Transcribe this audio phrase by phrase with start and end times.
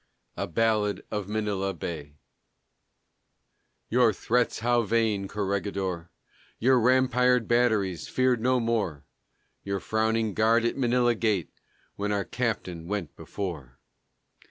[0.35, 2.15] A BALLAD OF MANILA BAY
[3.87, 6.09] Your threats how vain, Corregidor;
[6.57, 9.05] Your rampired batteries, feared no more;
[9.63, 11.51] Your frowning guard at Manila gate,
[11.97, 13.77] When our Captain went before!